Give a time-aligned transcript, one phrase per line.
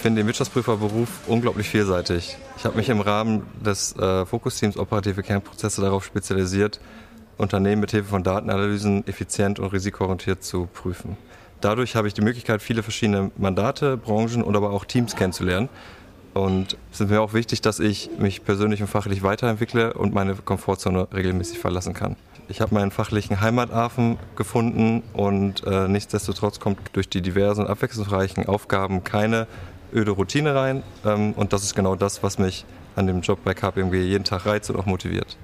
[0.00, 2.36] finde den Wirtschaftsprüferberuf unglaublich vielseitig.
[2.56, 6.80] Ich habe mich im Rahmen des äh, Fokusteams operative Kernprozesse darauf spezialisiert,
[7.36, 11.16] Unternehmen mit Hilfe von Datenanalysen effizient und risikoorientiert zu prüfen.
[11.60, 15.68] Dadurch habe ich die Möglichkeit, viele verschiedene Mandate, Branchen und aber auch Teams kennenzulernen.
[16.32, 20.34] Und es ist mir auch wichtig, dass ich mich persönlich und fachlich weiterentwickle und meine
[20.34, 22.16] Komfortzone regelmäßig verlassen kann.
[22.48, 28.46] Ich habe meinen fachlichen Heimathafen gefunden und äh, nichtsdestotrotz kommt durch die diversen und abwechslungsreichen
[28.46, 29.46] Aufgaben keine
[29.92, 30.82] öde Routine rein.
[31.04, 32.64] Ähm, und das ist genau das, was mich
[32.96, 35.36] an dem Job bei KPMG jeden Tag reizt und auch motiviert.